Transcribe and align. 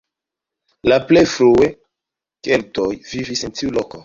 La 0.91 0.97
plej 1.11 1.23
frue 1.33 1.69
keltoj 2.49 2.89
vivis 3.13 3.47
en 3.51 3.57
tiu 3.63 3.77
loko. 3.79 3.97